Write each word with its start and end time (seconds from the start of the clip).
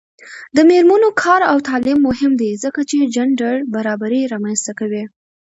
د 0.55 0.57
میرمنو 0.69 1.09
کار 1.23 1.41
او 1.51 1.57
تعلیم 1.69 1.99
مهم 2.09 2.31
دی 2.41 2.51
ځکه 2.63 2.79
چې 2.89 3.11
جنډر 3.15 3.55
برابري 3.75 4.21
رامنځته 4.33 4.71
کوي. 4.79 5.03